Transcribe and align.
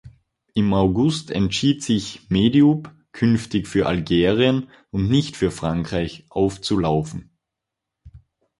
Im 0.55 0.73
August 0.73 1.29
entschied 1.29 1.83
sich 1.83 2.27
Medioub 2.27 2.89
künftig 3.11 3.67
für 3.67 3.85
Algerien 3.85 4.67
und 4.89 5.07
nicht 5.11 5.37
für 5.37 5.51
Frankreich 5.51 6.25
aufzulaufen. 6.29 7.29